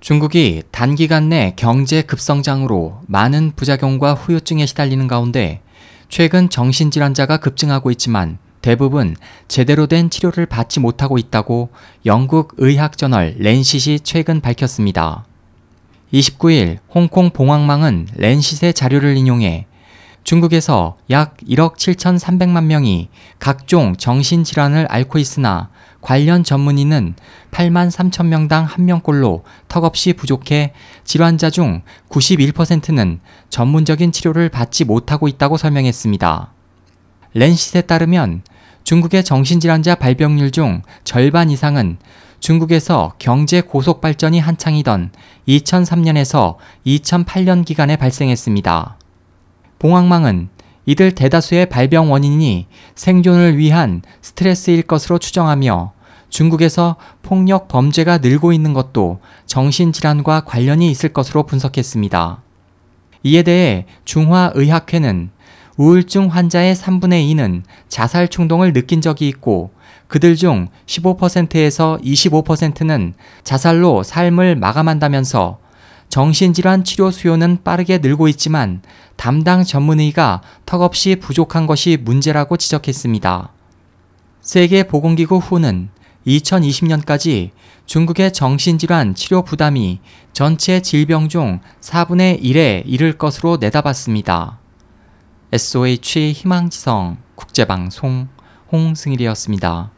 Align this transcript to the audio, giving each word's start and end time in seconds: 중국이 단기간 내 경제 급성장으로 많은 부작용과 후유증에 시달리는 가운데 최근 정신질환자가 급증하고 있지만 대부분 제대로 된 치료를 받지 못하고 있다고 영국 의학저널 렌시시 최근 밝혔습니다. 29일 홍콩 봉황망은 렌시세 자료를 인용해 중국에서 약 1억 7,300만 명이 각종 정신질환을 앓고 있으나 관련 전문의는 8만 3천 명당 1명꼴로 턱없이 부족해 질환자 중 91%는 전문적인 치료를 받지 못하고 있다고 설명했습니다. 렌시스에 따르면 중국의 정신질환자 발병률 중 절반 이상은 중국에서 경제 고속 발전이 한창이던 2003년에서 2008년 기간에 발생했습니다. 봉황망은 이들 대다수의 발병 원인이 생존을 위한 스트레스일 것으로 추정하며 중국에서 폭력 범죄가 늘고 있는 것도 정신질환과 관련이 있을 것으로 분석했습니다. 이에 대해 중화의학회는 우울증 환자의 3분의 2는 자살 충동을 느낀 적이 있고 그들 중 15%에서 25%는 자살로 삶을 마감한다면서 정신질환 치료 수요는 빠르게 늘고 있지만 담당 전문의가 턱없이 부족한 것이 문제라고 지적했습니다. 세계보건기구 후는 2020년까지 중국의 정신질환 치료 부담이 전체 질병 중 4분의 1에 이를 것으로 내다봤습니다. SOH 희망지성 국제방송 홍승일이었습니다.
중국이 0.00 0.62
단기간 0.70 1.28
내 1.28 1.52
경제 1.56 2.00
급성장으로 2.00 3.02
많은 3.06 3.52
부작용과 3.54 4.14
후유증에 4.14 4.64
시달리는 4.64 5.06
가운데 5.06 5.60
최근 6.08 6.48
정신질환자가 6.48 7.36
급증하고 7.36 7.90
있지만 7.90 8.38
대부분 8.62 9.14
제대로 9.46 9.86
된 9.86 10.08
치료를 10.08 10.46
받지 10.46 10.80
못하고 10.80 11.18
있다고 11.18 11.68
영국 12.06 12.54
의학저널 12.56 13.36
렌시시 13.38 14.00
최근 14.02 14.40
밝혔습니다. 14.40 15.26
29일 16.14 16.78
홍콩 16.94 17.28
봉황망은 17.30 18.08
렌시세 18.16 18.72
자료를 18.72 19.18
인용해 19.18 19.66
중국에서 20.24 20.96
약 21.10 21.36
1억 21.46 21.76
7,300만 21.76 22.64
명이 22.64 23.08
각종 23.38 23.94
정신질환을 23.96 24.86
앓고 24.90 25.18
있으나 25.18 25.68
관련 26.00 26.44
전문의는 26.44 27.14
8만 27.50 27.90
3천 27.90 28.26
명당 28.26 28.66
1명꼴로 28.66 29.42
턱없이 29.68 30.12
부족해 30.12 30.72
질환자 31.04 31.50
중 31.50 31.82
91%는 32.08 33.20
전문적인 33.50 34.12
치료를 34.12 34.48
받지 34.48 34.84
못하고 34.84 35.28
있다고 35.28 35.56
설명했습니다. 35.56 36.52
렌시스에 37.34 37.82
따르면 37.82 38.42
중국의 38.84 39.24
정신질환자 39.24 39.96
발병률 39.96 40.50
중 40.50 40.82
절반 41.04 41.50
이상은 41.50 41.98
중국에서 42.40 43.12
경제 43.18 43.60
고속 43.60 44.00
발전이 44.00 44.40
한창이던 44.40 45.12
2003년에서 45.46 46.56
2008년 46.86 47.64
기간에 47.64 47.96
발생했습니다. 47.96 48.96
봉황망은 49.78 50.48
이들 50.86 51.14
대다수의 51.14 51.66
발병 51.66 52.10
원인이 52.10 52.66
생존을 52.94 53.58
위한 53.58 54.02
스트레스일 54.22 54.82
것으로 54.82 55.18
추정하며 55.18 55.92
중국에서 56.30 56.96
폭력 57.22 57.68
범죄가 57.68 58.18
늘고 58.18 58.52
있는 58.52 58.72
것도 58.72 59.20
정신질환과 59.46 60.42
관련이 60.42 60.90
있을 60.90 61.12
것으로 61.12 61.42
분석했습니다. 61.44 62.42
이에 63.24 63.42
대해 63.42 63.86
중화의학회는 64.04 65.30
우울증 65.76 66.28
환자의 66.28 66.74
3분의 66.74 67.34
2는 67.34 67.62
자살 67.88 68.28
충동을 68.28 68.72
느낀 68.72 69.00
적이 69.00 69.28
있고 69.28 69.70
그들 70.08 70.36
중 70.36 70.68
15%에서 70.86 71.98
25%는 72.02 73.14
자살로 73.44 74.02
삶을 74.02 74.56
마감한다면서 74.56 75.58
정신질환 76.10 76.82
치료 76.82 77.10
수요는 77.10 77.62
빠르게 77.62 77.98
늘고 77.98 78.26
있지만 78.28 78.82
담당 79.16 79.64
전문의가 79.64 80.42
턱없이 80.66 81.16
부족한 81.16 81.66
것이 81.66 81.96
문제라고 82.00 82.56
지적했습니다. 82.56 83.52
세계보건기구 84.40 85.36
후는 85.38 85.88
2020년까지 86.26 87.50
중국의 87.86 88.32
정신질환 88.32 89.14
치료 89.14 89.42
부담이 89.42 90.00
전체 90.32 90.80
질병 90.80 91.28
중 91.28 91.60
4분의 91.80 92.42
1에 92.42 92.82
이를 92.86 93.16
것으로 93.16 93.56
내다봤습니다. 93.58 94.58
SOH 95.52 96.32
희망지성 96.32 97.18
국제방송 97.36 98.28
홍승일이었습니다. 98.72 99.90